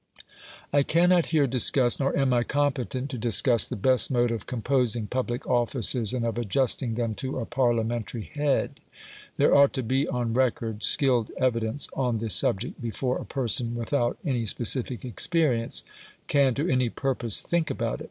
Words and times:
I 0.73 0.81
cannot 0.81 1.27
here 1.27 1.45
discuss, 1.45 1.99
nor 1.99 2.17
am 2.17 2.33
I 2.33 2.41
competent 2.41 3.11
to 3.11 3.19
discuss, 3.19 3.69
the 3.69 3.75
best 3.75 4.09
mode 4.09 4.31
of 4.31 4.47
composing 4.47 5.05
public 5.05 5.45
offices, 5.45 6.11
and 6.11 6.25
of 6.25 6.39
adjusting 6.39 6.95
them 6.95 7.13
to 7.21 7.37
a 7.37 7.45
Parliamentary 7.45 8.23
head. 8.33 8.79
There 9.37 9.53
ought 9.53 9.73
to 9.73 9.83
be 9.83 10.07
on 10.07 10.33
record 10.33 10.81
skilled 10.83 11.29
evidence 11.37 11.87
on 11.93 12.17
the 12.17 12.31
subject 12.31 12.81
before 12.81 13.19
a 13.19 13.25
person 13.25 13.75
without 13.75 14.17
any 14.25 14.47
specific 14.47 15.05
experience 15.05 15.83
can 16.27 16.55
to 16.55 16.67
any 16.67 16.89
purpose 16.89 17.39
think 17.39 17.69
about 17.69 17.99
it. 17.99 17.99